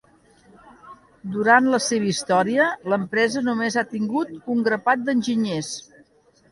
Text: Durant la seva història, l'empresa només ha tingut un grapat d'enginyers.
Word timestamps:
Durant 1.35 1.67
la 1.75 1.81
seva 1.89 2.09
història, 2.13 2.71
l'empresa 2.95 3.47
només 3.51 3.79
ha 3.83 3.87
tingut 3.95 4.35
un 4.57 4.69
grapat 4.71 5.07
d'enginyers. 5.11 5.75